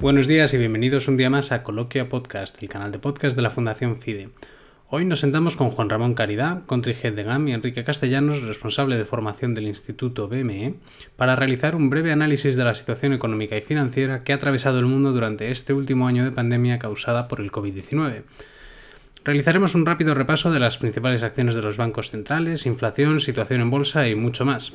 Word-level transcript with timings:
Buenos 0.00 0.26
días 0.26 0.54
y 0.54 0.56
bienvenidos 0.56 1.08
un 1.08 1.18
día 1.18 1.28
más 1.28 1.52
a 1.52 1.62
Coloquia 1.62 2.08
Podcast, 2.08 2.62
el 2.62 2.70
canal 2.70 2.90
de 2.90 2.98
podcast 2.98 3.36
de 3.36 3.42
la 3.42 3.50
Fundación 3.50 3.98
FIDE. 3.98 4.30
Hoy 4.88 5.04
nos 5.04 5.20
sentamos 5.20 5.56
con 5.56 5.68
Juan 5.68 5.90
Ramón 5.90 6.14
Caridad, 6.14 6.64
country 6.64 6.96
head 7.02 7.12
de 7.12 7.22
GAM 7.22 7.48
y 7.48 7.52
Enrique 7.52 7.84
Castellanos, 7.84 8.40
responsable 8.40 8.96
de 8.96 9.04
formación 9.04 9.52
del 9.52 9.66
Instituto 9.66 10.26
BME, 10.26 10.76
para 11.16 11.36
realizar 11.36 11.76
un 11.76 11.90
breve 11.90 12.12
análisis 12.12 12.56
de 12.56 12.64
la 12.64 12.72
situación 12.72 13.12
económica 13.12 13.58
y 13.58 13.60
financiera 13.60 14.24
que 14.24 14.32
ha 14.32 14.36
atravesado 14.36 14.78
el 14.78 14.86
mundo 14.86 15.12
durante 15.12 15.50
este 15.50 15.74
último 15.74 16.08
año 16.08 16.24
de 16.24 16.32
pandemia 16.32 16.78
causada 16.78 17.28
por 17.28 17.42
el 17.42 17.52
COVID-19. 17.52 18.22
Realizaremos 19.22 19.74
un 19.74 19.84
rápido 19.84 20.14
repaso 20.14 20.50
de 20.50 20.60
las 20.60 20.78
principales 20.78 21.22
acciones 21.22 21.54
de 21.54 21.60
los 21.60 21.76
bancos 21.76 22.10
centrales, 22.10 22.64
inflación, 22.64 23.20
situación 23.20 23.60
en 23.60 23.68
bolsa 23.68 24.08
y 24.08 24.14
mucho 24.14 24.46
más. 24.46 24.72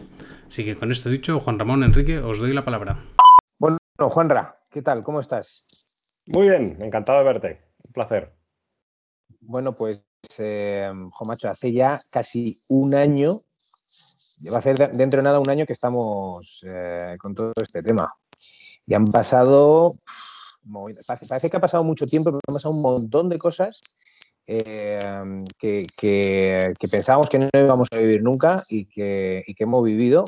Así 0.48 0.64
que 0.64 0.76
con 0.76 0.92
esto 0.92 1.10
dicho, 1.10 1.40
Juan 1.40 1.58
Ramón, 1.58 1.84
Enrique, 1.84 2.20
os 2.20 2.38
doy 2.38 2.54
la 2.54 2.64
palabra. 2.64 3.06
Bueno, 3.58 3.80
Juanra, 3.98 4.58
¿qué 4.76 4.82
tal? 4.82 5.06
¿Cómo 5.06 5.22
estás? 5.22 5.64
Muy 6.26 6.50
bien, 6.50 6.78
encantado 6.82 7.20
de 7.20 7.24
verte. 7.24 7.62
Un 7.88 7.94
placer. 7.94 8.36
Bueno, 9.40 9.74
pues, 9.74 10.04
eh, 10.38 10.92
Macho, 11.24 11.48
hace 11.48 11.72
ya 11.72 12.02
casi 12.12 12.60
un 12.68 12.94
año, 12.94 13.40
va 14.54 14.58
a 14.58 14.62
ser 14.62 14.92
dentro 14.92 15.20
de 15.20 15.24
nada 15.24 15.40
un 15.40 15.50
año 15.50 15.66
que 15.66 15.72
estamos 15.72 16.62
eh, 16.68 17.16
con 17.22 17.34
todo 17.34 17.54
este 17.64 17.82
tema. 17.84 18.14
Y 18.86 18.94
han 18.94 19.06
pasado, 19.06 19.94
parece, 21.08 21.50
que 21.50 21.56
ha 21.56 21.62
pasado 21.62 21.86
mucho 21.86 22.06
tiempo, 22.06 22.32
pero 22.32 22.42
han 22.46 22.56
pasado 22.56 22.74
un 22.74 22.82
montón 22.82 23.30
de 23.30 23.38
cosas 23.38 23.80
eh, 24.46 25.00
que, 25.58 26.74
pensábamos 26.92 27.30
que 27.30 27.40
no 27.40 27.50
íbamos 27.54 27.88
a 27.94 27.98
vivir 27.98 28.22
nunca 28.22 28.62
y 28.68 28.88
que, 28.88 29.42
y 29.48 29.56
que 29.56 29.64
hemos 29.64 29.86
vivido 29.86 30.26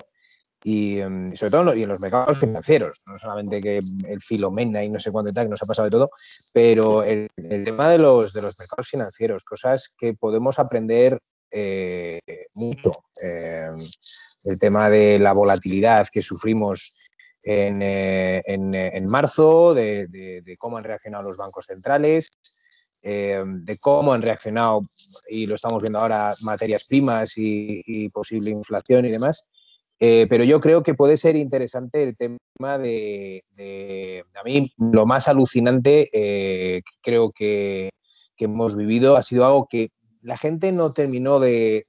y, 0.63 0.99
em, 0.99 1.35
sobre 1.35 1.51
todo 1.51 1.75
y 1.75 1.83
en 1.83 1.89
los 1.89 1.99
mercados 1.99 2.39
financieros, 2.39 2.97
no 3.05 3.17
solamente 3.17 3.61
que 3.61 3.77
el 3.77 4.21
filomena 4.21 4.83
y 4.83 4.89
no 4.89 4.99
sé 4.99 5.11
cuánto 5.11 5.31
tal, 5.33 5.45
que 5.45 5.51
nos 5.51 5.63
ha 5.63 5.65
pasado 5.65 5.85
de 5.85 5.91
todo, 5.91 6.11
pero 6.53 7.03
el, 7.03 7.29
tema 7.63 7.89
de 7.89 7.97
los, 7.97 8.33
de 8.33 8.41
los 8.41 8.57
mercados 8.59 8.87
financieros, 8.87 9.43
cosas 9.43 9.93
que 9.97 10.13
podemos 10.13 10.59
aprender 10.59 11.19
eh, 11.51 12.19
mucho. 12.53 12.91
Em, 13.21 13.77
el 14.45 14.59
tema 14.59 14.89
de 14.89 15.19
la 15.19 15.33
volatilidad 15.33 16.07
que 16.11 16.21
sufrimos 16.21 16.97
en, 17.43 17.81
eh, 17.81 18.41
en, 18.45 19.07
marzo, 19.07 19.73
de, 19.73 20.55
cómo 20.57 20.77
han 20.77 20.83
reaccionado 20.83 21.29
los 21.29 21.37
bancos 21.37 21.65
centrales, 21.65 22.31
de 23.01 23.77
cómo 23.79 24.11
han 24.11 24.21
reaccionado, 24.21 24.81
y 25.29 25.45
lo 25.45 25.55
estamos 25.55 25.81
viendo 25.81 25.99
ahora, 25.99 26.35
materias 26.41 26.85
primas 26.85 27.33
y 27.37 28.09
posible 28.09 28.49
inflación 28.49 29.05
y 29.05 29.11
demás. 29.11 29.45
Eh, 29.99 30.27
pero 30.29 30.43
yo 30.43 30.59
creo 30.59 30.83
que 30.83 30.93
puede 30.93 31.17
ser 31.17 31.35
interesante 31.35 32.03
el 32.03 32.15
tema 32.15 32.77
de, 32.77 33.43
a 34.35 34.43
mí 34.43 34.71
lo 34.77 35.07
más 35.07 35.27
alucinante 35.27 36.09
eh, 36.13 36.83
creo 37.01 37.31
que, 37.31 37.89
hemos 38.39 38.75
vivido 38.75 39.17
ha 39.17 39.23
sido 39.23 39.47
algo 39.47 39.67
que 39.67 39.89
la 40.21 40.37
gente 40.37 40.71
no 40.71 40.91
terminó 40.91 41.39
de, 41.39 41.83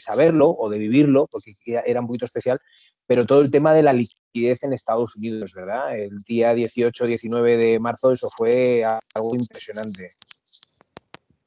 saberlo 0.00 0.50
o 0.50 0.68
de 0.68 0.78
vivirlo, 0.78 1.28
porque 1.30 1.52
era 1.86 2.00
un 2.00 2.08
poquito 2.08 2.24
especial, 2.24 2.58
pero 3.06 3.24
todo 3.24 3.42
el 3.42 3.52
tema 3.52 3.74
de 3.74 3.84
la 3.84 3.92
liquidez 3.92 4.64
en 4.64 4.72
Estados 4.72 5.14
Unidos, 5.14 5.54
¿verdad? 5.54 5.96
El 5.96 6.18
día 6.26 6.52
18-19 6.54 7.56
de 7.56 7.78
marzo 7.78 8.10
eso 8.10 8.28
fue 8.36 8.82
algo 8.84 9.36
impresionante. 9.36 10.10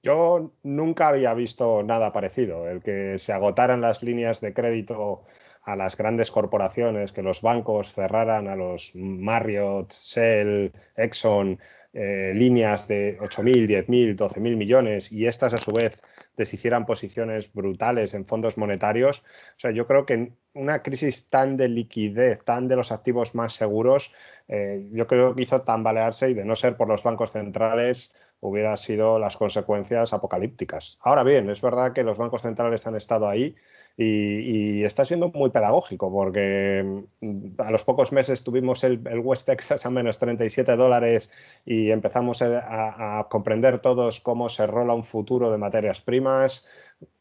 Yo 0.06 0.52
nunca 0.62 1.08
había 1.08 1.34
visto 1.34 1.82
nada 1.82 2.14
parecido. 2.14 2.70
El 2.70 2.84
que 2.84 3.18
se 3.18 3.34
agotaran 3.34 3.82
las 3.82 4.04
líneas 4.04 4.40
de 4.40 4.54
crédito 4.54 5.24
a 5.64 5.76
las 5.76 5.98
grandes 5.98 6.30
corporaciones, 6.30 7.12
que 7.12 7.24
los 7.24 7.42
bancos 7.42 7.92
cerraran 7.92 8.48
a 8.48 8.56
los 8.56 8.92
Marriott, 8.94 9.92
Shell, 9.92 10.72
Exxon, 10.96 11.60
eh, 11.94 12.34
líneas 12.36 12.88
de 12.88 13.18
8.000, 13.20 13.66
10.000, 13.66 14.16
12.000 14.16 14.56
millones 14.56 15.12
y 15.12 15.26
estas 15.26 15.54
a 15.54 15.58
su 15.58 15.72
vez 15.72 15.98
deshicieran 16.38 16.86
posiciones 16.86 17.52
brutales 17.52 18.14
en 18.14 18.28
fondos 18.28 18.60
monetarios. 18.60 19.24
O 19.58 19.60
sea, 19.60 19.72
yo 19.72 19.88
creo 19.88 20.06
que 20.06 20.34
una 20.54 20.84
crisis 20.84 21.30
tan 21.30 21.58
de 21.58 21.68
liquidez, 21.68 22.44
tan 22.44 22.68
de 22.68 22.76
los 22.76 22.92
activos 22.92 23.34
más 23.34 23.54
seguros, 23.54 24.14
eh, 24.50 24.88
yo 24.92 25.08
creo 25.08 25.34
que 25.34 25.42
hizo 25.42 25.62
tambalearse 25.62 26.30
y 26.30 26.36
de 26.36 26.46
no 26.46 26.56
ser 26.56 26.78
por 26.78 26.88
los 26.88 27.02
bancos 27.02 27.32
centrales, 27.32 28.14
hubiera 28.48 28.78
sido 28.78 29.20
las 29.20 29.38
consecuencias 29.38 30.14
apocalípticas. 30.14 30.98
Ahora 31.02 31.24
bien, 31.24 31.50
es 31.50 31.62
verdad 31.62 31.94
que 31.94 32.04
los 32.04 32.18
bancos 32.18 32.44
centrales 32.44 32.86
han 32.88 32.96
estado 32.96 33.28
ahí 33.28 33.56
y, 33.98 34.84
está 34.84 35.06
siendo 35.06 35.30
muy 35.30 35.50
pedagógico 35.50 36.12
porque 36.12 37.04
mm, 37.22 37.62
a 37.62 37.72
los 37.72 37.84
pocos 37.84 38.12
meses 38.12 38.44
tuvimos 38.44 38.84
el, 38.84 39.00
West 39.24 39.48
Texas 39.48 39.86
a 39.86 39.90
menos 39.90 40.20
37 40.20 40.76
dólares 40.76 41.32
y 41.66 41.92
empezamos 41.92 42.42
a, 42.42 43.20
a 43.20 43.28
comprender 43.30 43.80
todos 43.80 44.20
cómo 44.20 44.50
se 44.50 44.68
rola 44.68 44.94
un 44.94 45.04
futuro 45.04 45.52
de 45.52 45.58
materias 45.58 46.02
primas, 46.02 46.66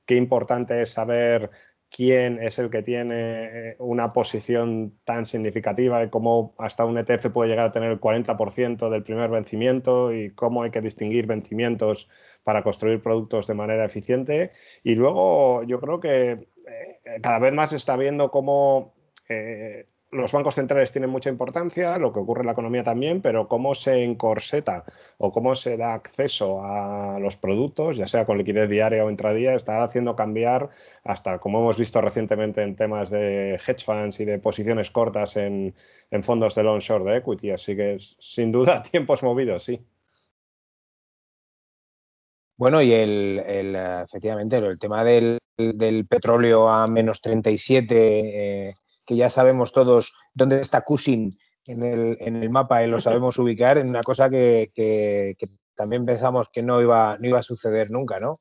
qué 0.05 0.17
importante 0.17 0.83
es 0.83 0.93
saber 0.93 1.51
quién 1.95 2.43
es 2.43 2.59
el 2.59 2.71
que 2.71 2.83
tiene 2.83 3.71
eh, 3.71 3.77
una 3.79 4.09
posición 4.09 4.99
tan 5.05 5.27
significativa 5.27 6.03
y 6.03 6.11
cómo 6.11 6.53
hasta 6.59 6.85
un 6.85 6.99
ETF 6.99 7.29
puede 7.29 7.51
llegar 7.51 7.67
a 7.67 7.73
tener 7.73 7.93
el 7.93 8.01
40% 8.01 8.91
del 8.91 9.05
primer 9.05 9.31
vencimiento 9.31 10.13
y 10.13 10.31
cómo 10.31 10.65
hay 10.65 10.73
que 10.73 10.81
distinguir 10.81 11.29
vencimientos 11.29 12.09
para 12.43 12.65
construir 12.65 13.01
productos 13.01 13.47
de 13.47 13.55
manera 13.55 13.85
eficiente. 13.85 14.51
Y 14.83 14.97
luego 14.97 15.63
yo 15.63 15.81
creo 15.81 16.01
que 16.01 16.33
eh, 16.33 17.21
cada 17.23 17.39
vez 17.39 17.53
más 17.53 17.71
se 17.71 17.77
está 17.77 17.97
viendo 17.97 18.33
cómo 18.33 18.95
eh, 19.29 19.87
los 20.15 20.33
bancos 20.33 20.55
centrales 20.55 20.93
tienen 20.93 21.11
mucha 21.11 21.29
importancia, 21.29 21.99
lo 21.99 22.13
que 22.13 22.21
ocurre 22.21 22.41
en 22.41 22.47
la 22.47 22.53
economía 22.53 22.83
también, 22.83 23.21
pero 23.21 23.49
cómo 23.49 23.75
se 23.75 24.05
encorseta 24.05 24.85
o 25.19 25.33
cómo 25.33 25.55
se 25.55 25.77
da 25.77 25.95
acceso 25.95 26.65
a 26.65 27.19
los 27.21 27.37
productos, 27.37 27.97
ya 27.97 28.07
sea 28.07 28.25
con 28.25 28.39
liquidez 28.39 28.69
diaria 28.69 29.05
o 29.05 29.11
intradía, 29.11 29.55
está 29.55 29.83
haciendo 29.83 30.17
cambiar 30.17 30.71
hasta, 31.05 31.39
como 31.39 31.61
hemos 31.61 31.79
visto 31.79 32.01
recientemente 32.01 32.63
en 32.63 32.77
temas 32.77 33.11
de 33.11 33.55
hedge 33.55 33.85
funds 33.85 34.21
y 34.21 34.25
de 34.25 34.39
posiciones 34.39 34.91
cortas 34.91 35.37
en, 35.37 35.75
fondos 36.23 36.55
de 36.55 36.63
long 36.63 36.81
short 36.81 37.05
de 37.05 37.17
equity. 37.17 37.51
Así 37.51 37.77
que 37.77 37.99
sin 37.99 38.53
duda 38.53 38.83
tiempos 38.91 39.23
movidos, 39.23 39.65
sí. 39.65 39.85
Bueno, 42.57 42.81
y 42.81 42.93
el, 42.93 43.43
efectivamente 44.05 44.57
el 44.57 44.79
tema 44.79 45.03
del, 45.03 45.39
petróleo 46.09 46.69
a 46.69 46.87
menos 46.87 47.21
37 47.21 48.73
que 49.05 49.17
ya 49.17 49.31
sabemos 49.31 49.73
todos 49.73 50.13
dónde 50.35 50.61
está 50.61 50.83
Cushing 50.83 51.31
en 51.67 51.83
el, 51.83 52.17
en 52.21 52.37
el 52.37 52.51
mapa 52.51 52.85
y 52.85 52.89
lo 52.89 53.01
sabemos 53.01 53.39
ubicar, 53.39 53.79
en 53.79 53.89
una 53.89 54.03
cosa 54.03 54.31
que, 54.31 55.37
también 55.75 56.05
pensamos 56.05 56.49
que 56.53 56.63
no 56.63 56.81
iba, 56.81 57.17
no 57.19 57.29
iba 57.29 57.39
a 57.39 57.43
suceder 57.43 57.91
nunca, 57.91 58.19
¿no? 58.19 58.37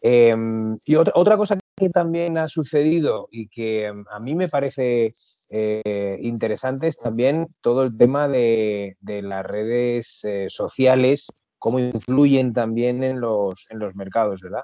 Em, 0.00 0.76
y 0.84 0.94
otra, 0.96 1.12
otra 1.16 1.36
cosa 1.36 1.58
que 1.76 1.90
también 1.90 2.38
ha 2.38 2.48
sucedido 2.48 3.28
y 3.30 3.48
que 3.48 3.86
em, 3.86 4.04
a 4.10 4.20
mí 4.20 4.34
me 4.34 4.48
parece 4.48 5.12
eh, 5.48 6.18
interesante 6.22 6.86
es 6.88 6.98
también 6.98 7.46
todo 7.60 7.82
el 7.84 7.96
tema 7.96 8.28
de, 8.28 8.96
las 9.02 9.44
redes 9.44 10.24
eh, 10.24 10.46
sociales, 10.48 11.26
cómo 11.58 11.78
influyen 11.78 12.52
también 12.52 13.02
en 13.02 13.20
los, 13.20 13.66
en 13.70 13.78
los 13.78 13.94
mercados, 13.94 14.40
¿verdad? 14.40 14.62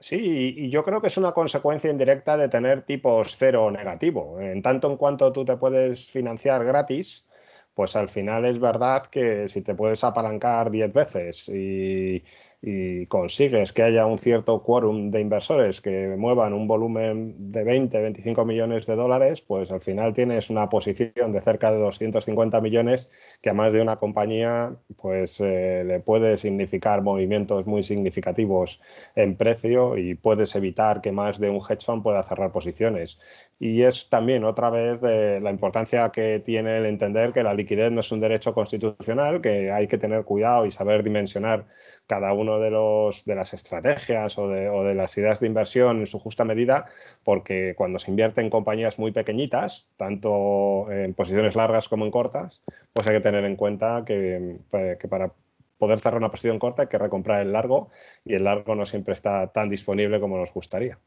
Sí, 0.00 0.54
y 0.56 0.70
yo 0.70 0.84
creo 0.84 1.00
que 1.00 1.06
es 1.08 1.16
una 1.16 1.32
consecuencia 1.32 1.90
indirecta 1.90 2.36
de 2.36 2.48
tener 2.48 2.82
tipos 2.84 3.36
cero 3.36 3.66
o 3.66 3.70
negativo. 3.70 4.38
En 4.40 4.62
tanto 4.62 4.90
en 4.90 4.96
cuanto 4.96 5.32
tú 5.32 5.44
te 5.44 5.56
puedes 5.56 6.10
financiar 6.10 6.64
gratis, 6.64 7.30
pues 7.74 7.96
al 7.96 8.08
final 8.08 8.44
es 8.44 8.58
verdad 8.58 9.06
que 9.06 9.48
si 9.48 9.62
te 9.62 9.74
puedes 9.74 10.02
apalancar 10.04 10.70
10 10.70 10.92
veces 10.92 11.48
y 11.48 12.22
y 12.68 13.06
consigues 13.06 13.72
que 13.72 13.84
haya 13.84 14.06
un 14.06 14.18
cierto 14.18 14.60
quórum 14.60 15.12
de 15.12 15.20
inversores 15.20 15.80
que 15.80 16.16
muevan 16.18 16.52
un 16.52 16.66
volumen 16.66 17.52
de 17.52 17.62
20, 17.62 17.96
25 17.96 18.44
millones 18.44 18.86
de 18.86 18.96
dólares, 18.96 19.40
pues 19.40 19.70
al 19.70 19.80
final 19.80 20.12
tienes 20.12 20.50
una 20.50 20.68
posición 20.68 21.30
de 21.30 21.40
cerca 21.40 21.70
de 21.70 21.78
250 21.78 22.60
millones 22.60 23.12
que 23.40 23.50
a 23.50 23.54
más 23.54 23.72
de 23.72 23.80
una 23.80 23.94
compañía 23.94 24.74
pues 24.96 25.40
eh, 25.40 25.84
le 25.86 26.00
puede 26.00 26.36
significar 26.36 27.02
movimientos 27.02 27.66
muy 27.66 27.84
significativos 27.84 28.80
en 29.14 29.36
precio 29.36 29.96
y 29.96 30.16
puedes 30.16 30.56
evitar 30.56 31.00
que 31.00 31.12
más 31.12 31.38
de 31.38 31.50
un 31.50 31.60
hedge 31.60 31.84
fund 31.84 32.02
pueda 32.02 32.24
cerrar 32.24 32.50
posiciones. 32.50 33.20
Y 33.58 33.82
es 33.82 34.10
también 34.10 34.44
otra 34.44 34.68
vez 34.68 35.00
la 35.00 35.50
importancia 35.50 36.10
que 36.10 36.40
tiene 36.40 36.76
el 36.76 36.86
entender 36.86 37.32
que 37.32 37.42
la 37.42 37.54
liquidez 37.54 37.90
no 37.90 38.00
es 38.00 38.12
un 38.12 38.20
derecho 38.20 38.52
constitucional, 38.52 39.40
que 39.40 39.70
hay 39.70 39.88
que 39.88 39.96
tener 39.96 40.24
cuidado 40.24 40.66
y 40.66 40.70
saber 40.70 41.02
dimensionar 41.02 41.64
cada 42.06 42.34
uno 42.34 42.58
de, 42.58 42.70
los, 42.70 43.24
de 43.24 43.34
las 43.34 43.54
estrategias 43.54 44.36
o 44.38 44.48
de, 44.48 44.94
las 44.94 45.16
ideas 45.16 45.40
de 45.40 45.46
inversión 45.46 46.00
en 46.00 46.06
su 46.06 46.18
justa 46.18 46.44
medida, 46.44 46.86
porque 47.24 47.74
cuando 47.76 47.98
se 47.98 48.10
invierte 48.10 48.42
en 48.42 48.50
compañías 48.50 48.98
muy 48.98 49.12
pequeñitas, 49.12 49.88
tanto 49.96 50.90
en 50.90 51.14
posiciones 51.14 51.56
largas 51.56 51.88
como 51.88 52.04
en 52.04 52.10
cortas, 52.10 52.62
pues 52.92 53.08
hay 53.08 53.16
que 53.16 53.22
tener 53.22 53.44
en 53.44 53.56
cuenta 53.56 54.04
que, 54.04 54.56
que 55.00 55.08
para 55.08 55.32
poder 55.78 55.98
cerrar 55.98 56.18
una 56.18 56.30
posición 56.30 56.58
corta 56.58 56.82
hay 56.82 56.88
que 56.88 56.98
recomprar 56.98 57.40
el 57.42 57.52
largo 57.52 57.90
y 58.24 58.34
el 58.34 58.44
largo 58.44 58.74
no 58.74 58.86
siempre 58.86 59.14
está 59.14 59.52
tan 59.52 59.68
disponible 59.68 60.20
como 60.20 60.36
nos 60.38 60.52
gustaría. 60.52 60.98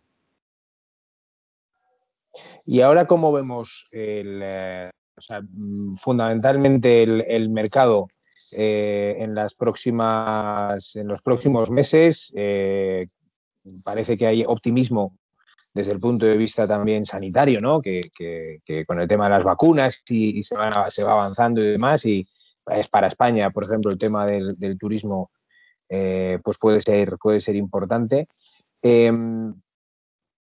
Y 2.66 2.82
ahora, 2.82 3.06
¿cómo 3.08 3.32
vemos 3.32 3.88
el, 3.92 4.40
eh, 4.44 4.92
mm, 5.52 5.96
fundamentalmente 5.96 7.04
el, 7.04 7.50
mercado 7.50 8.08
eh, 8.58 9.18
en, 9.20 9.36
las 9.36 9.54
próximas, 9.54 10.96
en 10.96 11.08
los 11.08 11.22
próximos 11.22 11.70
meses 11.70 12.32
eh, 12.36 13.06
parece 13.84 14.18
que 14.18 14.28
hay 14.28 14.44
optimismo 14.46 15.18
desde 15.74 15.92
el 15.92 16.00
punto 16.00 16.26
de 16.26 16.38
vista 16.38 16.66
también 16.66 17.06
sanitario, 17.06 17.62
¿no? 17.62 17.80
que, 17.82 18.02
con 18.88 19.00
el 19.00 19.08
tema 19.08 19.26
de 19.26 19.30
las 19.30 19.44
vacunas 19.44 20.02
y, 20.10 20.42
se, 20.42 20.56
se, 20.90 21.04
va 21.04 21.12
avanzando 21.12 21.62
y 21.62 21.68
demás, 21.68 22.06
y 22.06 22.26
es 22.68 22.88
para 22.88 23.08
España, 23.08 23.52
por 23.52 23.66
ejemplo, 23.66 23.92
el 23.92 24.00
tema 24.00 24.26
del, 24.26 24.78
turismo 24.80 25.30
pues 25.88 26.58
puede 26.60 26.82
ser, 26.82 27.18
puede 27.20 27.40
ser 27.40 27.56
importante. 27.56 28.28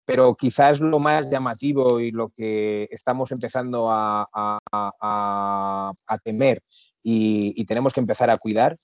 Pero 0.06 0.36
quizás 0.36 0.80
lo 0.80 1.00
más 1.00 1.30
llamativo 1.30 2.00
y 2.00 2.12
lo 2.12 2.30
que 2.30 2.88
estamos 2.92 3.32
empezando 3.32 3.88
a, 3.90 4.62
temer 6.24 6.62
y, 7.04 7.66
tenemos 7.66 7.94
que 7.94 8.00
empezar 8.00 8.30
a 8.30 8.38
cuidar 8.38 8.76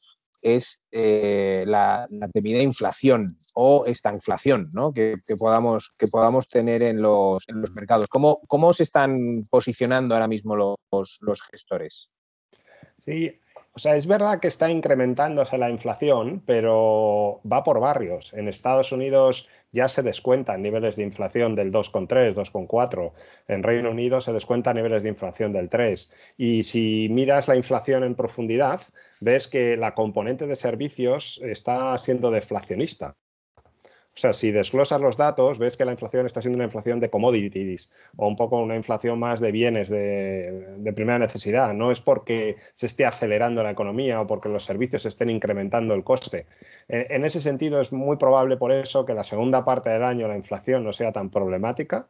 es 0.41 0.81
eh, 0.91 1.63
la, 1.67 2.07
temida 2.33 2.61
inflación 2.61 3.37
o 3.53 3.85
esta 3.85 4.11
inflación 4.11 4.71
que, 4.95 5.17
podamos, 5.37 5.95
que 5.97 6.07
podamos 6.07 6.49
tener 6.49 6.81
en 6.81 7.01
los, 7.01 7.45
mercados. 7.75 8.07
¿Cómo, 8.07 8.41
¿Cómo, 8.47 8.73
se 8.73 8.83
están 8.83 9.43
posicionando 9.49 10.15
ahora 10.15 10.27
mismo 10.27 10.55
los 10.55 11.41
gestores? 11.51 12.09
Sí, 12.97 13.39
o 13.73 13.79
sea, 13.79 13.95
es 13.95 14.05
verdad 14.05 14.39
que 14.39 14.49
está 14.49 14.69
incrementándose 14.69 15.57
la 15.57 15.69
inflación, 15.69 16.43
pero 16.45 17.39
va 17.49 17.63
por 17.63 17.79
barrios. 17.79 18.33
En 18.33 18.47
Estados 18.47 18.91
Unidos 18.91 19.47
ya 19.71 19.87
se 19.87 20.03
descuentan 20.03 20.61
niveles 20.61 20.95
de 20.95 21.03
inflación 21.03 21.55
del 21.55 21.71
2,3, 21.71 22.33
2,4. 22.35 23.13
En 23.47 23.63
Reino 23.63 23.91
Unido 23.91 24.21
se 24.21 24.33
descuentan 24.33 24.75
niveles 24.75 25.03
de 25.03 25.09
inflación 25.09 25.53
del 25.53 25.69
3. 25.69 26.11
Y 26.37 26.63
si 26.63 27.07
miras 27.09 27.47
la 27.47 27.55
inflación 27.55 28.03
en 28.03 28.15
profundidad, 28.15 28.81
ves 29.19 29.47
que 29.47 29.77
la 29.77 29.93
componente 29.93 30.47
de 30.47 30.55
servicios 30.55 31.39
está 31.43 31.97
siendo 31.97 32.31
deflacionista. 32.31 33.15
O 34.13 34.19
sea, 34.21 34.33
si 34.33 34.51
desglosas 34.51 34.99
los 34.99 35.15
datos, 35.15 35.57
ves 35.57 35.77
que 35.77 35.85
la 35.85 35.93
inflación 35.93 36.25
está 36.25 36.41
siendo 36.41 36.57
una 36.57 36.65
inflación 36.65 36.99
de 36.99 37.09
commodities 37.09 37.89
o 38.17 38.27
un 38.27 38.35
poco 38.35 38.59
una 38.59 38.75
inflación 38.75 39.17
más 39.19 39.39
de 39.39 39.51
bienes 39.51 39.89
de, 39.89 40.91
primera 40.93 41.17
necesidad. 41.17 41.73
No 41.73 41.91
es 41.91 42.01
porque 42.01 42.57
se 42.73 42.87
esté 42.87 43.05
acelerando 43.05 43.63
la 43.63 43.71
economía 43.71 44.19
o 44.19 44.27
porque 44.27 44.49
los 44.49 44.65
servicios 44.65 45.05
estén 45.05 45.29
incrementando 45.29 45.93
el 45.93 46.03
coste. 46.03 46.45
en 46.89 47.23
ese 47.25 47.39
sentido, 47.39 47.79
es 47.79 47.93
muy 47.93 48.17
probable 48.17 48.57
por 48.57 48.71
eso 48.73 49.05
que 49.05 49.13
la 49.13 49.23
segunda 49.23 49.63
parte 49.63 49.89
del 49.89 50.03
año 50.03 50.27
la 50.27 50.35
inflación 50.35 50.83
no 50.83 50.91
sea 50.91 51.13
tan 51.13 51.29
problemática 51.29 52.07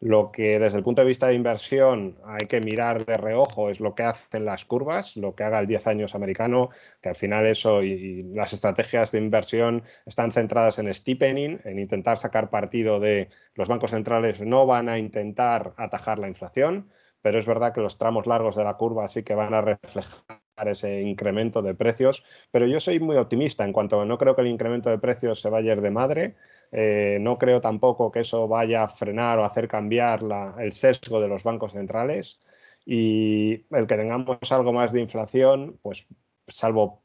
lo 0.00 0.32
que 0.32 0.58
desde 0.58 0.78
el 0.78 0.84
punto 0.84 1.02
de 1.02 1.08
vista 1.08 1.26
de 1.26 1.34
inversión 1.34 2.18
hay 2.24 2.46
que 2.48 2.60
mirar 2.60 3.04
de 3.04 3.14
reojo 3.14 3.68
es 3.68 3.80
lo 3.80 3.94
que 3.94 4.02
hacen 4.02 4.46
las 4.46 4.64
curvas, 4.64 5.16
lo 5.16 5.32
que 5.32 5.44
haga 5.44 5.60
el 5.60 5.66
10 5.66 5.86
años 5.86 6.14
americano, 6.14 6.70
que 7.02 7.10
al 7.10 7.16
final 7.16 7.46
eso 7.46 7.82
y, 7.82 8.22
las 8.34 8.54
estrategias 8.54 9.12
de 9.12 9.18
inversión 9.18 9.84
están 10.06 10.32
centradas 10.32 10.78
en 10.78 10.92
steepening, 10.92 11.60
en 11.64 11.78
intentar 11.78 12.16
sacar 12.16 12.48
partido 12.48 12.98
de 12.98 13.28
los 13.54 13.68
bancos 13.68 13.90
centrales 13.90 14.40
no 14.40 14.66
van 14.66 14.88
a 14.88 14.98
intentar 14.98 15.74
atajar 15.76 16.18
la 16.18 16.28
inflación, 16.28 16.84
pero 17.20 17.38
es 17.38 17.46
verdad 17.46 17.74
que 17.74 17.82
los 17.82 17.98
tramos 17.98 18.26
largos 18.26 18.56
de 18.56 18.64
la 18.64 18.74
curva 18.74 19.06
sí 19.08 19.22
que 19.22 19.34
van 19.34 19.52
a 19.52 19.60
reflejar 19.60 20.40
ese 20.68 21.02
incremento 21.02 21.62
de 21.62 21.74
precios, 21.74 22.24
pero 22.50 22.66
yo 22.66 22.80
soy 22.80 23.00
muy 23.00 23.16
optimista. 23.16 23.64
En 23.64 23.72
cuanto 23.72 24.00
a 24.00 24.04
no 24.04 24.18
creo 24.18 24.34
que 24.34 24.42
el 24.42 24.48
incremento 24.48 24.90
de 24.90 24.98
precios 24.98 25.40
se 25.40 25.50
vaya 25.50 25.72
a 25.72 25.74
ir 25.76 25.80
de 25.80 25.90
madre, 25.90 26.36
eh, 26.72 27.18
no 27.20 27.38
creo 27.38 27.60
tampoco 27.60 28.10
que 28.10 28.20
eso 28.20 28.48
vaya 28.48 28.84
a 28.84 28.88
frenar 28.88 29.38
o 29.38 29.44
hacer 29.44 29.68
cambiar 29.68 30.20
el 30.58 30.72
sesgo 30.72 31.20
de 31.20 31.28
los 31.28 31.42
bancos 31.42 31.72
centrales. 31.72 32.40
Y 32.84 33.64
el 33.70 33.86
que 33.86 33.96
tengamos 33.96 34.38
algo 34.50 34.72
más 34.72 34.92
de 34.92 35.00
inflación, 35.00 35.78
pues 35.82 36.06
salvo 36.48 37.02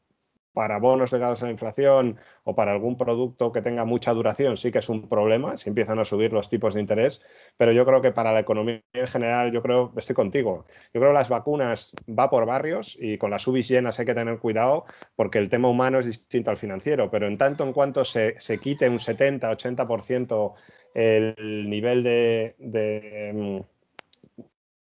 para 0.56 0.78
bonos 0.78 1.12
ligados 1.12 1.42
a 1.42 1.44
la 1.44 1.50
inflación 1.50 2.18
o 2.44 2.54
para 2.54 2.72
algún 2.72 2.96
producto 2.96 3.52
que 3.52 3.60
tenga 3.60 3.84
mucha 3.84 4.14
duración 4.14 4.56
sí 4.56 4.72
que 4.72 4.78
es 4.78 4.88
un 4.88 5.06
problema 5.06 5.58
si 5.58 5.68
empiezan 5.68 5.98
a 5.98 6.04
subir 6.06 6.32
los 6.32 6.48
tipos 6.48 6.72
de 6.72 6.80
interés, 6.80 7.20
pero 7.58 7.72
yo 7.72 7.84
creo 7.84 8.00
que 8.00 8.10
para 8.10 8.32
la 8.32 8.40
economía 8.40 8.80
en 8.94 9.06
general, 9.06 9.52
yo 9.52 9.60
creo, 9.60 9.92
estoy 9.98 10.14
contigo, 10.14 10.64
yo 10.94 11.00
creo 11.02 11.10
que 11.10 11.18
las 11.18 11.28
vacunas 11.28 11.94
va 12.08 12.30
por 12.30 12.46
barrios 12.46 12.96
y 12.98 13.18
con 13.18 13.30
las 13.30 13.46
UBIs 13.46 13.68
llenas 13.68 14.00
hay 14.00 14.06
que 14.06 14.14
tener 14.14 14.38
cuidado 14.38 14.86
porque 15.14 15.36
el 15.36 15.50
tema 15.50 15.68
humano 15.68 15.98
es 15.98 16.06
distinto 16.06 16.50
al 16.50 16.56
financiero, 16.56 17.10
pero 17.10 17.26
en 17.26 17.36
tanto 17.36 17.62
en 17.62 17.74
cuanto 17.74 18.06
se, 18.06 18.38
quite 18.62 18.88
un 18.88 18.98
70-80% 18.98 20.54
el 20.94 21.68
nivel 21.68 22.02
de, 22.02 22.54
de, 22.56 23.62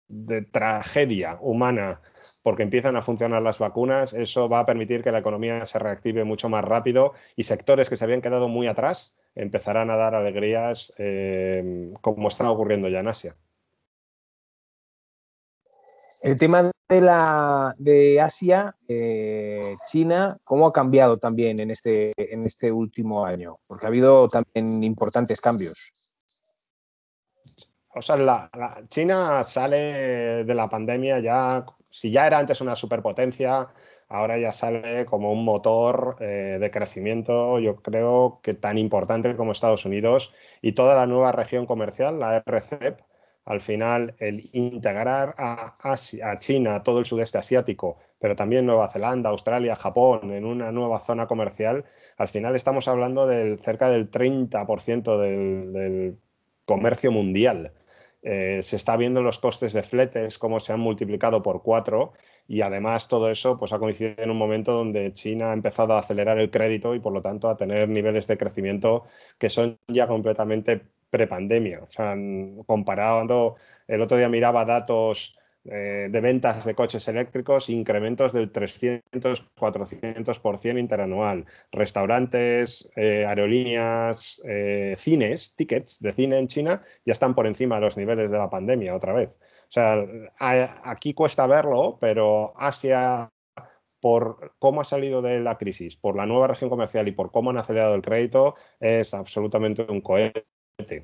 de 0.09 0.41
tragedia 0.41 1.37
humana 1.39 2.01
porque 2.43 2.63
empiezan 2.63 2.95
a 2.95 3.01
funcionar 3.01 3.41
las 3.41 3.59
vacunas, 3.59 4.13
eso 4.13 4.49
va 4.49 4.59
a 4.59 4.65
permitir 4.65 5.03
que 5.03 5.11
la 5.11 5.19
economía 5.19 5.65
se 5.65 5.79
reactive 5.79 6.23
mucho 6.23 6.49
más 6.49 6.63
rápido 6.63 7.13
y 7.35 7.43
sectores 7.43 7.89
que 7.89 7.97
se 7.97 8.03
habían 8.03 8.21
quedado 8.21 8.47
muy 8.47 8.67
atrás 8.67 9.15
empezarán 9.35 9.89
a 9.89 9.95
dar 9.95 10.15
alegrías 10.15 10.93
eh, 10.97 11.93
como 12.01 12.27
está 12.27 12.49
ocurriendo 12.51 12.89
ya 12.89 12.99
en 12.99 13.07
Asia. 13.07 13.35
El 16.21 16.37
tema 16.37 16.69
de, 16.87 17.01
la, 17.01 17.73
de 17.79 18.21
Asia, 18.21 18.75
eh, 18.87 19.75
China, 19.87 20.37
¿cómo 20.43 20.67
ha 20.67 20.73
cambiado 20.73 21.17
también 21.17 21.59
en 21.59 21.71
este, 21.71 22.13
en 22.15 22.45
este 22.45 22.71
último 22.71 23.25
año? 23.25 23.57
Porque 23.65 23.85
ha 23.85 23.89
habido 23.89 24.27
también 24.27 24.83
importantes 24.83 25.41
cambios. 25.41 26.10
O 27.93 28.01
sea, 28.01 28.17
la, 28.17 28.49
China 28.87 29.43
sale 29.43 30.43
de 30.45 30.55
la 30.55 30.69
pandemia 30.69 31.19
ya 31.19 31.65
si 31.91 32.11
ya 32.11 32.25
era 32.27 32.39
antes 32.39 32.61
una 32.61 32.75
superpotencia, 32.75 33.67
ahora 34.07 34.39
ya 34.39 34.53
sale 34.53 35.05
como 35.05 35.31
un 35.31 35.45
motor 35.45 36.17
eh, 36.19 36.57
de 36.59 36.71
crecimiento, 36.71 37.59
yo 37.59 37.75
creo 37.77 38.39
que 38.41 38.53
tan 38.53 38.77
importante 38.77 39.35
como 39.35 39.51
Estados 39.51 39.85
Unidos 39.85 40.33
y 40.61 40.73
toda 40.73 40.95
la 40.95 41.05
nueva 41.05 41.31
región 41.33 41.65
comercial, 41.65 42.19
la 42.19 42.41
RCEP, 42.45 43.01
al 43.45 43.61
final 43.61 44.15
el 44.19 44.49
integrar 44.53 45.35
a, 45.37 45.75
a 45.81 46.37
China, 46.37 46.83
todo 46.83 46.99
el 46.99 47.05
sudeste 47.05 47.37
asiático, 47.37 47.97
pero 48.19 48.35
también 48.35 48.65
Nueva 48.65 48.87
Zelanda, 48.89 49.29
Australia, 49.29 49.75
Japón 49.75 50.31
en 50.31 50.45
una 50.45 50.71
nueva 50.71 50.99
zona 50.99 51.27
comercial, 51.27 51.85
al 52.17 52.27
final 52.27 52.55
estamos 52.55 52.87
hablando 52.87 53.27
del 53.27 53.59
cerca 53.59 53.89
del 53.89 54.09
30% 54.11 55.19
del, 55.19 55.73
del 55.73 56.19
comercio 56.71 57.11
mundial. 57.11 57.73
Eh, 58.23 58.59
se 58.61 58.75
está 58.77 58.95
viendo 58.95 59.21
los 59.21 59.39
costes 59.39 59.73
de 59.73 59.83
fletes, 59.83 60.37
cómo 60.37 60.59
se 60.59 60.71
han 60.71 60.79
multiplicado 60.79 61.41
por 61.41 61.63
cuatro 61.63 62.13
y 62.47 62.61
además 62.61 63.07
todo 63.07 63.29
eso 63.29 63.57
pues, 63.57 63.73
ha 63.73 63.79
coincidido 63.79 64.23
en 64.23 64.31
un 64.31 64.37
momento 64.37 64.71
donde 64.73 65.11
China 65.11 65.51
ha 65.51 65.53
empezado 65.53 65.93
a 65.93 65.99
acelerar 65.99 66.37
el 66.39 66.49
crédito 66.49 66.95
y 66.95 66.99
por 66.99 67.13
lo 67.13 67.21
tanto 67.21 67.49
a 67.49 67.57
tener 67.57 67.89
niveles 67.89 68.27
de 68.27 68.37
crecimiento 68.37 69.03
que 69.37 69.49
son 69.49 69.79
ya 69.87 70.07
completamente 70.07 70.81
prepandemia. 71.09 71.81
O 71.83 71.91
sea, 71.91 72.15
comparando, 72.65 73.57
el 73.87 74.01
otro 74.01 74.17
día 74.17 74.29
miraba 74.29 74.63
datos 74.65 75.37
eh, 75.65 76.07
de 76.09 76.21
ventas 76.21 76.65
de 76.65 76.73
coches 76.73 77.07
eléctricos, 77.07 77.69
incrementos 77.69 78.33
del 78.33 78.51
300-400% 78.51 80.79
interanual. 80.79 81.45
Restaurantes, 81.71 82.91
eh, 82.95 83.25
aerolíneas, 83.25 84.41
eh, 84.45 84.95
cines, 84.97 85.55
tickets 85.55 86.01
de 86.01 86.11
cine 86.13 86.39
en 86.39 86.47
China 86.47 86.81
ya 87.05 87.13
están 87.13 87.35
por 87.35 87.45
encima 87.45 87.75
de 87.75 87.81
los 87.81 87.97
niveles 87.97 88.31
de 88.31 88.39
la 88.39 88.49
pandemia 88.49 88.95
otra 88.95 89.13
vez. 89.13 89.29
O 89.29 89.73
sea, 89.73 90.03
aquí 90.83 91.13
cuesta 91.13 91.47
verlo, 91.47 91.97
pero 92.01 92.53
Asia 92.57 93.31
por 94.01 94.55
cómo 94.59 94.81
ha 94.81 94.83
salido 94.83 95.21
de 95.21 95.39
la 95.39 95.57
crisis, 95.57 95.95
por 95.95 96.17
la 96.17 96.25
nueva 96.25 96.47
región 96.47 96.69
comercial 96.69 97.07
y 97.07 97.11
por 97.11 97.31
cómo 97.31 97.51
han 97.51 97.57
acelerado 97.57 97.95
el 97.95 98.01
crédito, 98.01 98.55
es 98.79 99.13
absolutamente 99.13 99.85
un 99.89 100.01
cohete. 100.01 100.45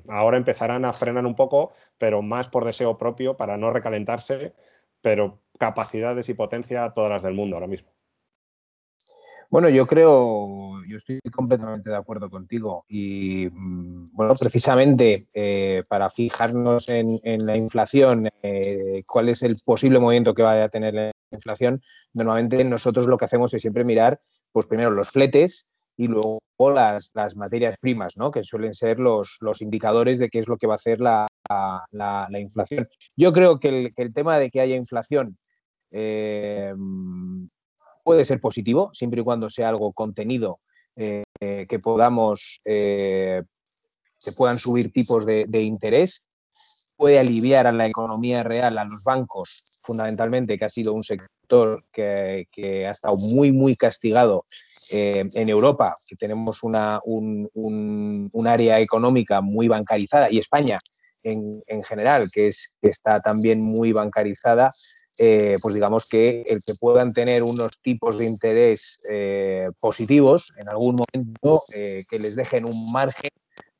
Ahora 0.08 0.36
empezarán 0.36 0.84
a 0.84 0.92
frenar 0.92 1.26
un 1.26 1.34
poco, 1.34 1.72
pero 1.98 2.22
más 2.22 2.48
por 2.48 2.64
deseo 2.64 2.98
propio 2.98 3.36
para 3.36 3.56
no 3.56 3.72
recalentarse, 3.72 4.54
pero 5.00 5.40
capacidades 5.58 6.28
y 6.28 6.34
potencia 6.34 6.90
todas 6.94 7.10
las 7.10 7.22
del 7.22 7.34
mundo 7.34 7.56
ahora 7.56 7.66
mismo. 7.66 7.90
Bueno, 9.50 9.70
yo 9.70 9.86
creo, 9.86 10.84
yo 10.86 10.98
estoy 10.98 11.20
completamente 11.32 11.88
de 11.88 11.96
acuerdo 11.96 12.28
contigo 12.28 12.84
y, 12.86 13.48
mm, 13.50 14.04
bueno, 14.12 14.34
precisamente 14.38 15.28
eh, 15.32 15.82
para 15.88 16.10
fijarnos 16.10 16.90
en, 16.90 17.18
la 17.46 17.56
inflación, 17.56 18.28
eh, 18.42 19.02
cuál 19.06 19.30
es 19.30 19.42
el 19.42 19.56
posible 19.64 20.00
movimiento 20.00 20.34
que 20.34 20.42
vaya 20.42 20.64
a 20.64 20.68
tener 20.68 20.92
la 20.92 21.12
inflación, 21.30 21.80
normalmente 22.12 22.62
nosotros 22.62 23.06
lo 23.06 23.16
que 23.16 23.24
hacemos 23.24 23.54
es 23.54 23.62
siempre 23.62 23.84
mirar, 23.84 24.20
pues 24.52 24.66
primero 24.66 24.90
los 24.90 25.10
fletes, 25.10 25.66
y 25.98 26.06
luego 26.06 26.38
las, 26.72 27.12
materias 27.34 27.76
primas, 27.80 28.16
¿no? 28.16 28.30
que 28.30 28.44
suelen 28.44 28.72
ser 28.72 29.00
los, 29.00 29.38
indicadores 29.60 30.20
de 30.20 30.30
qué 30.30 30.38
es 30.38 30.48
lo 30.48 30.56
que 30.56 30.68
va 30.68 30.74
a 30.74 30.76
hacer 30.76 31.00
la, 31.00 31.26
inflación. 32.38 32.88
Yo 33.16 33.32
creo 33.32 33.58
que 33.58 33.92
el, 33.94 34.14
tema 34.14 34.38
de 34.38 34.48
que 34.48 34.60
haya 34.60 34.76
inflación 34.76 35.36
eh, 35.90 36.72
puede 38.04 38.24
ser 38.24 38.40
positivo, 38.40 38.90
siempre 38.94 39.20
y 39.20 39.24
cuando 39.24 39.50
sea 39.50 39.70
algo 39.70 39.92
contenido 39.92 40.60
eh, 40.94 41.24
que 41.40 41.78
podamos, 41.80 42.60
eh, 42.64 43.42
que 44.24 44.32
puedan 44.32 44.60
subir 44.60 44.92
tipos 44.92 45.26
de, 45.26 45.46
de 45.48 45.62
interés, 45.62 46.28
puede 46.96 47.18
aliviar 47.18 47.66
a 47.66 47.72
la 47.72 47.86
economía 47.86 48.44
real, 48.44 48.78
a 48.78 48.84
los 48.84 49.02
bancos, 49.02 49.80
fundamentalmente 49.82 50.56
que 50.56 50.64
ha 50.64 50.68
sido 50.68 50.92
un 50.92 51.02
sector 51.02 51.28
que, 51.92 52.46
ha 52.86 52.90
estado 52.90 53.16
muy, 53.16 53.52
muy 53.52 53.74
castigado 53.74 54.44
eh, 54.90 55.24
en 55.34 55.48
Europa, 55.48 55.94
que 56.06 56.16
tenemos 56.16 56.62
una, 56.62 57.00
un, 57.04 58.46
área 58.46 58.80
económica 58.80 59.40
muy 59.40 59.68
bancarizada, 59.68 60.30
y 60.30 60.38
España 60.38 60.78
en, 61.22 61.84
general, 61.84 62.30
que, 62.32 62.48
es, 62.48 62.74
que 62.80 62.88
está 62.88 63.20
también 63.20 63.60
muy 63.60 63.92
bancarizada, 63.92 64.70
eh, 65.18 65.58
pues 65.60 65.74
digamos 65.74 66.08
que 66.08 66.42
el 66.46 66.60
que 66.64 66.74
puedan 66.80 67.12
tener 67.12 67.42
unos 67.42 67.82
tipos 67.82 68.18
de 68.18 68.24
interés 68.24 68.98
eh, 69.10 69.68
positivos 69.80 70.52
en 70.56 70.68
algún 70.68 70.96
momento 70.96 71.62
que 71.68 72.18
les 72.18 72.34
dejen 72.34 72.64
un 72.64 72.90
margen, 72.90 73.30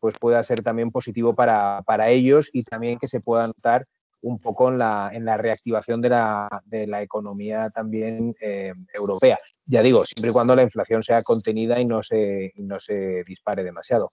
pues 0.01 0.17
pueda 0.21 0.43
ser 0.43 0.61
también 0.61 0.91
positivo 0.91 1.35
para, 1.35 1.83
para 1.87 2.11
ellos 2.11 2.51
y 2.53 2.65
también 2.65 2.99
que 2.99 3.09
se 3.09 3.21
pueda 3.21 3.47
notar 3.47 3.83
un 4.23 4.41
poco 4.41 4.69
en 4.69 4.79
la, 4.79 5.11
en 5.13 5.25
la 5.25 5.37
reactivación 5.37 6.01
de 6.01 6.09
la, 6.09 6.49
de 6.65 6.87
la, 6.87 7.03
economía 7.03 7.71
también 7.71 8.35
eh, 8.41 8.73
europea. 8.93 9.39
Ya 9.67 9.83
digo, 9.83 10.05
siempre 10.05 10.31
y 10.31 10.33
cuando 10.33 10.57
la 10.57 10.63
inflación 10.63 11.03
sea 11.03 11.23
contenida 11.23 11.81
y 11.81 11.85
no 11.85 12.03
se, 12.03 12.53
no 12.57 12.81
se 12.81 13.23
dispare 13.25 13.63
demasiado. 13.63 14.11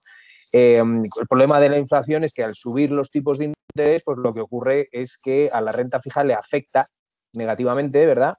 Eh, 0.52 0.78
el 0.78 1.26
problema 1.28 1.60
de 1.60 1.68
la 1.68 1.78
inflación 1.78 2.24
es 2.24 2.32
que 2.32 2.44
al 2.44 2.54
subir 2.54 2.90
los 2.90 3.10
tipos 3.10 3.38
de 3.38 3.52
interés, 3.74 4.02
pues 4.04 4.18
lo 4.18 4.32
que 4.32 4.40
ocurre 4.40 4.88
es 4.92 5.18
que 5.18 5.50
a 5.52 5.60
la 5.60 5.72
renta 5.72 5.98
fija 5.98 6.24
le 6.24 6.34
afecta 6.34 6.86
negativamente, 7.34 8.06
¿verdad? 8.06 8.34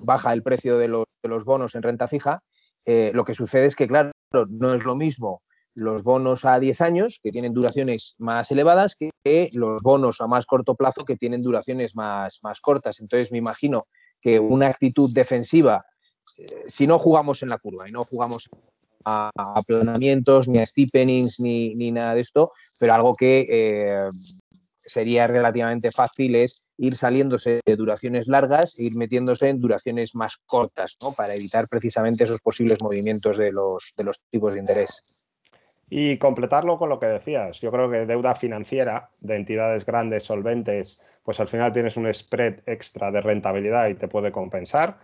Baja 0.00 0.32
el 0.32 0.42
precio 0.42 0.78
de 0.78 0.88
los, 0.88 1.04
de 1.22 1.28
los, 1.28 1.44
bonos 1.44 1.74
en 1.74 1.82
renta 1.82 2.06
fija. 2.06 2.40
Eh, 2.86 3.10
lo 3.12 3.24
que 3.24 3.34
sucede 3.34 3.66
es 3.66 3.74
que, 3.74 3.88
claro, 3.88 4.12
no 4.32 4.74
es 4.74 4.84
lo 4.84 4.94
mismo 4.94 5.42
los 5.78 6.02
bonos 6.02 6.44
a 6.44 6.58
10 6.58 6.80
años, 6.80 7.20
que 7.22 7.30
tienen 7.30 7.54
duraciones 7.54 8.14
más 8.18 8.50
elevadas, 8.50 8.96
que 8.96 9.48
los 9.52 9.80
bonos 9.82 10.20
a 10.20 10.26
más 10.26 10.44
corto 10.44 10.74
plazo, 10.74 11.04
que 11.04 11.16
tienen 11.16 11.40
duraciones 11.40 11.94
más, 11.94 12.40
más 12.42 12.60
cortas. 12.60 13.00
Entonces, 13.00 13.30
me 13.30 13.38
imagino 13.38 13.84
que 14.20 14.40
una 14.40 14.66
actitud 14.66 15.10
defensiva, 15.12 15.84
eh, 16.36 16.64
si 16.66 16.86
no 16.86 16.98
jugamos 16.98 17.42
en 17.42 17.50
la 17.50 17.58
curva 17.58 17.88
y 17.88 17.92
no 17.92 18.02
jugamos 18.02 18.48
a, 19.04 19.30
aplanamientos, 19.36 20.48
ni 20.48 20.58
a 20.58 20.66
steepenings, 20.66 21.38
ni, 21.38 21.74
ni, 21.76 21.92
nada 21.92 22.14
de 22.14 22.22
esto, 22.22 22.50
pero 22.80 22.94
algo 22.94 23.14
que 23.14 23.46
eh, 23.48 24.08
sería 24.78 25.28
relativamente 25.28 25.92
fácil 25.92 26.34
es 26.34 26.66
ir 26.76 26.96
saliéndose 26.96 27.60
de 27.64 27.76
duraciones 27.76 28.26
largas 28.26 28.76
e 28.78 28.84
ir 28.84 28.96
metiéndose 28.96 29.48
en 29.48 29.60
duraciones 29.60 30.16
más 30.16 30.38
cortas, 30.44 30.96
¿no? 31.00 31.12
para 31.12 31.36
evitar 31.36 31.66
precisamente 31.68 32.24
esos 32.24 32.40
posibles 32.40 32.82
movimientos 32.82 33.36
de 33.36 33.52
los, 33.52 33.92
de 33.96 34.04
los 34.04 34.20
tipos 34.30 34.54
de 34.54 34.60
interés. 34.60 35.27
Y 35.90 36.18
completarlo 36.18 36.78
con 36.78 36.88
lo 36.90 36.98
que 36.98 37.06
decías, 37.06 37.60
yo 37.60 37.70
creo 37.70 37.90
que 37.90 38.06
deuda 38.06 38.34
financiera 38.34 39.08
de 39.22 39.36
entidades 39.36 39.86
grandes, 39.86 40.24
solventes, 40.24 41.00
pues 41.22 41.40
al 41.40 41.48
final 41.48 41.72
tienes 41.72 41.96
un 41.96 42.12
spread 42.12 42.60
extra 42.66 43.10
de 43.10 43.20
rentabilidad 43.20 43.88
y 43.88 43.94
te 43.94 44.08
puede 44.08 44.30
compensar. 44.30 44.98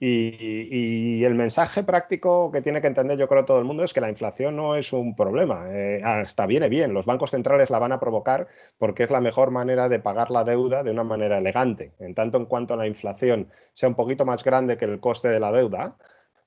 Y, 0.00 1.24
el 1.24 1.34
mensaje 1.34 1.82
práctico 1.82 2.50
que 2.52 2.60
tiene 2.60 2.80
que 2.80 2.88
entender 2.88 3.16
yo 3.16 3.28
creo 3.28 3.44
todo 3.44 3.58
el 3.58 3.64
mundo 3.64 3.84
es 3.84 3.94
que 3.94 4.00
la 4.00 4.10
inflación 4.10 4.56
no 4.56 4.74
es 4.74 4.92
un 4.92 5.16
problema, 5.16 5.66
eh, 5.70 6.02
hasta 6.04 6.46
viene 6.46 6.68
bien, 6.68 6.92
los 6.92 7.06
bancos 7.06 7.30
centrales 7.30 7.70
la 7.70 7.78
van 7.78 7.92
a 7.92 8.00
provocar 8.00 8.46
porque 8.76 9.04
es 9.04 9.10
la 9.10 9.20
mejor 9.22 9.50
manera 9.50 9.88
de 9.88 10.00
pagar 10.00 10.30
la 10.30 10.44
deuda 10.44 10.82
de 10.82 10.90
una 10.90 11.04
manera 11.04 11.38
elegante. 11.38 11.90
En 12.00 12.14
tanto 12.14 12.36
en 12.38 12.46
cuanto 12.46 12.76
la 12.76 12.86
inflación 12.86 13.48
sea 13.72 13.88
un 13.88 13.94
poquito 13.94 14.26
más 14.26 14.44
grande 14.44 14.76
que 14.76 14.84
el 14.84 15.00
coste 15.00 15.28
de 15.28 15.40
la 15.40 15.52
deuda, 15.52 15.96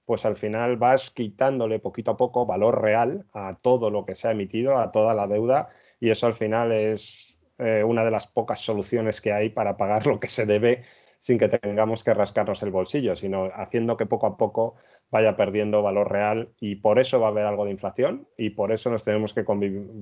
pues 0.07 0.25
al 0.25 0.37
final 0.37 0.77
vas 0.77 1.11
quitándole 1.11 1.79
poquito 1.79 2.11
a 2.11 2.17
poco 2.17 2.45
valor 2.45 2.81
real 2.81 3.25
a 3.33 3.57
todo 3.61 3.91
lo 3.91 4.05
que 4.05 4.15
se 4.15 4.29
ha 4.29 4.31
emitido, 4.31 4.77
a 4.77 4.89
toda 4.93 5.13
la 5.13 5.27
deuda, 5.27 5.67
y 5.99 6.11
eso 6.11 6.27
al 6.27 6.33
final 6.33 6.71
es 6.71 7.41
eh, 7.57 7.83
una 7.83 8.05
de 8.05 8.11
las 8.11 8.25
pocas 8.25 8.61
soluciones 8.61 9.19
que 9.19 9.33
hay 9.33 9.49
para 9.49 9.75
pagar 9.75 10.07
lo 10.07 10.17
que 10.17 10.29
se 10.29 10.45
debe 10.45 10.85
sin 11.19 11.37
que 11.37 11.49
tengamos 11.49 12.05
que 12.05 12.13
rascarnos 12.13 12.63
el 12.63 12.71
bolsillo, 12.71 13.17
sino 13.17 13.51
haciendo 13.53 13.97
que 13.97 14.05
poco 14.05 14.27
a 14.27 14.37
poco 14.37 14.77
vaya 15.11 15.35
perdiendo 15.35 15.83
valor 15.83 16.09
real 16.09 16.53
y 16.61 16.75
por 16.77 16.99
eso 16.99 17.19
va 17.19 17.27
a 17.27 17.31
haber 17.31 17.45
algo 17.45 17.65
de 17.65 17.71
inflación 17.71 18.29
y 18.37 18.51
por 18.51 18.71
eso 18.71 18.89
nos 18.89 19.03
tenemos 19.03 19.33
que 19.33 19.43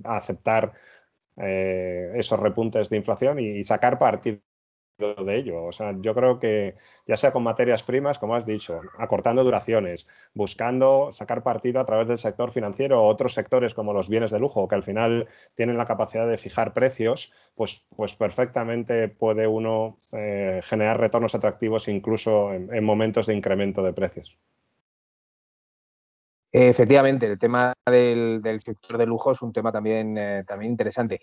aceptar 0.04 0.74
eh, 1.38 2.12
esos 2.14 2.40
repuntes 2.40 2.90
de 2.90 2.98
inflación 2.98 3.40
y 3.40 3.64
sacar 3.64 3.98
partido 3.98 4.40
de 4.98 5.38
ello. 5.38 5.64
O 5.66 5.72
sea, 5.72 5.94
yo 6.00 6.14
creo 6.16 6.40
que 6.40 6.76
ya 7.06 7.18
sea 7.18 7.32
con 7.32 7.44
materias 7.44 7.84
primas, 7.84 8.18
como 8.18 8.36
has 8.36 8.46
dicho, 8.46 8.82
acortando 8.98 9.44
duraciones, 9.44 10.08
buscando 10.34 11.12
sacar 11.12 11.44
partido 11.44 11.80
a 11.80 11.86
través 11.86 12.08
del 12.08 12.18
sector 12.18 12.52
financiero 12.52 13.02
o 13.02 13.08
otros 13.08 13.34
sectores 13.34 13.74
como 13.74 13.94
los 13.94 14.10
bienes 14.10 14.32
de 14.32 14.40
lujo, 14.40 14.68
que 14.68 14.76
al 14.76 14.84
final 14.84 15.28
tienen 15.56 15.78
la 15.78 15.86
capacidad 15.86 16.28
de 16.28 16.38
fijar 16.38 16.74
precios, 16.74 17.34
pues, 17.56 17.86
pues 17.96 18.16
perfectamente 18.16 19.10
puede 19.10 19.48
uno 19.48 20.00
eh, 20.12 20.62
generar 20.64 21.00
retornos 21.00 21.36
atractivos 21.36 21.88
incluso 21.88 22.54
en, 22.54 22.84
momentos 22.84 23.26
de 23.26 23.36
incremento 23.36 23.84
de 23.84 23.94
precios. 23.94 24.38
Efectivamente, 26.58 27.26
el 27.26 27.38
tema 27.38 27.74
del, 27.86 28.42
sector 28.64 28.98
de 28.98 29.06
lujo 29.06 29.34
es 29.34 29.42
un 29.42 29.52
tema 29.52 29.74
también, 29.74 30.18
eh, 30.18 30.46
también 30.48 30.72
interesante. 30.72 31.20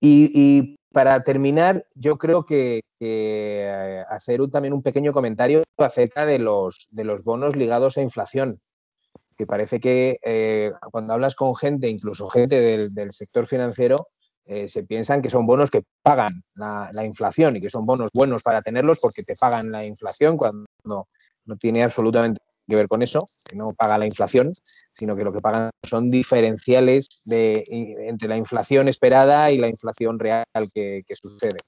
Y, 0.00 0.76
para 0.92 1.22
terminar, 1.24 1.86
yo 1.94 2.16
creo 2.16 2.46
que, 2.46 2.80
eh, 3.00 4.02
hacer 4.08 4.40
también 4.50 4.72
un 4.72 4.82
pequeño 4.82 5.12
comentario 5.12 5.62
acerca 5.76 6.24
de 6.24 6.38
los, 6.38 6.88
de 6.90 7.04
los 7.04 7.22
bonos 7.22 7.54
ligados 7.54 7.98
a 7.98 8.02
inflación, 8.02 8.60
que 9.36 9.46
parece 9.46 9.78
que 9.78 10.18
eh, 10.24 10.72
cuando 10.90 11.12
hablas 11.12 11.34
con 11.34 11.54
gente, 11.54 11.88
incluso 11.88 12.30
gente 12.30 12.88
del, 12.88 13.12
sector 13.12 13.46
financiero, 13.46 14.08
eh, 14.46 14.68
se 14.68 14.84
piensan 14.84 15.20
que 15.20 15.28
son 15.28 15.44
bonos 15.44 15.70
que 15.70 15.82
pagan 16.02 16.42
la, 16.54 16.88
la, 16.92 17.04
inflación 17.04 17.56
y 17.56 17.60
que 17.60 17.68
son 17.68 17.84
bonos 17.84 18.10
buenos 18.14 18.42
para 18.42 18.62
tenerlos 18.62 18.98
porque 19.00 19.24
te 19.24 19.34
pagan 19.34 19.70
la 19.72 19.84
inflación 19.84 20.36
cuando 20.36 20.66
no, 20.84 21.08
no 21.44 21.56
tiene 21.56 21.82
absolutamente 21.82 22.40
que 22.66 22.76
ver 22.76 22.88
con 22.88 23.02
eso, 23.02 23.26
que 23.48 23.56
no 23.56 23.72
paga 23.72 23.98
la 23.98 24.06
inflación, 24.06 24.52
sino 24.92 25.16
que 25.16 25.24
lo 25.24 25.32
que 25.32 25.40
pagan 25.40 25.70
son 25.82 26.10
diferenciales 26.10 27.22
de, 27.24 27.64
entre 27.68 28.28
la 28.28 28.36
inflación 28.36 28.88
esperada 28.88 29.50
y 29.50 29.58
la 29.58 29.68
inflación 29.68 30.18
real 30.18 30.44
que, 30.74 31.04
sucede. 31.10 31.58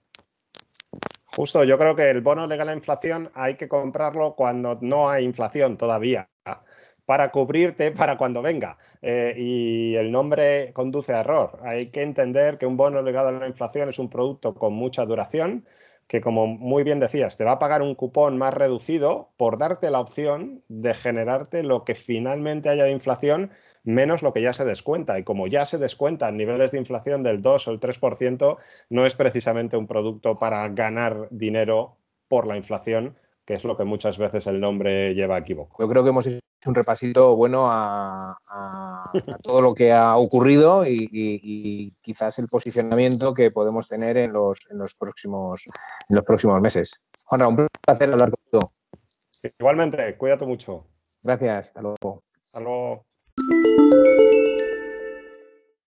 Justo, 1.37 1.63
yo 1.63 1.79
creo 1.79 1.95
que 1.95 2.11
el 2.11 2.21
bono 2.21 2.47
legal 2.47 2.69
a 2.69 2.75
inflación 2.75 3.31
hay 3.35 3.55
que 3.55 3.69
comprarlo 3.69 4.35
cuando 4.35 4.79
no 4.81 5.09
hay 5.09 5.25
inflación 5.25 5.77
todavía, 5.77 6.29
para 7.07 7.31
cubrirte 7.31 7.93
para 7.93 8.19
cuando 8.19 8.43
venga. 8.43 8.77
Eh, 9.01 9.35
y 9.37 9.95
el 9.95 10.11
nombre 10.11 10.73
conduce 10.73 11.15
a 11.15 11.21
error. 11.21 11.61
Hay 11.63 11.91
que 11.91 12.03
entender 12.03 12.59
que 12.59 12.67
un 12.67 12.77
bono 12.77 13.03
legado 13.03 13.29
a 13.29 13.33
la 13.33 13.47
inflación 13.47 13.89
es 13.89 14.01
un 14.01 14.11
producto 14.11 14.55
con 14.55 14.73
mucha 14.73 15.07
duración, 15.07 15.65
que 16.09 16.23
como 16.23 16.47
muy 16.47 16.83
bien 16.83 17.01
decías, 17.01 17.37
te 17.37 17.45
va 17.45 17.53
a 17.53 17.59
pagar 17.59 17.83
un 17.83 17.95
cupón 17.95 18.39
más 18.39 18.55
reducido 18.55 19.31
por 19.37 19.59
darte 19.59 19.91
la 19.91 20.01
opción 20.01 20.65
de 20.69 20.95
generarte 20.95 21.63
lo 21.63 21.85
que 21.85 21.95
finalmente 21.95 22.71
haya 22.71 22.85
de 22.85 22.93
inflación 22.93 23.51
menos 23.85 24.23
lo 24.23 24.33
que 24.33 24.43
ya 24.43 24.53
se 24.53 24.65
descuenta. 24.65 25.19
Y 25.19 25.25
como 25.25 25.47
ya 25.47 25.67
se 25.67 25.79
descuentan 25.79 26.37
niveles 26.37 26.73
de 26.73 26.79
inflación 26.79 27.23
del 27.23 27.43
2 27.43 27.69
o 27.69 27.71
el 27.71 27.79
3%, 27.79 28.57
no 28.89 29.07
es 29.07 29.15
precisamente 29.15 29.77
un 29.77 29.87
producto 29.87 30.39
para 30.39 30.67
ganar 30.71 31.29
dinero 31.31 31.97
por 32.27 32.47
la 32.47 32.57
inflación, 32.57 33.17
que 33.45 33.55
es 33.55 33.65
lo 33.65 33.77
que 33.77 33.85
muchas 33.85 34.19
veces 34.19 34.47
el 34.47 34.61
nombre 34.61 35.15
lleva 35.15 35.37
a 35.37 35.39
equivoco. 35.39 35.83
Yo 35.83 35.89
creo 35.89 36.05
que 36.05 36.11
hemos 36.11 36.27
un 36.67 36.75
repasito 36.75 37.37
bueno 37.37 37.69
a, 37.71 38.37
todo 39.43 39.61
lo 39.61 39.75
que 39.75 39.93
ha 39.93 40.17
ocurrido 40.17 40.85
y, 40.87 41.91
quizás 42.03 42.39
el 42.39 42.49
posicionamiento 42.49 43.33
que 43.33 43.51
podemos 43.51 43.89
tener 43.89 44.17
en 44.17 44.33
los, 44.33 44.59
en 44.71 44.79
los, 44.79 44.95
próximos, 44.95 45.65
en 46.09 46.17
los 46.17 46.25
próximos 46.25 46.61
meses. 46.61 47.01
Juanra, 47.27 47.49
un 47.49 47.69
placer 47.85 48.11
hablar 48.13 48.31
contigo. 48.31 48.73
Igualmente, 49.59 50.17
cuídate 50.17 50.47
mucho. 50.47 50.85
Gracias, 51.23 51.69
hasta 51.69 51.83
luego. 51.83 52.25
Hasta 52.47 52.61
luego. 52.61 53.07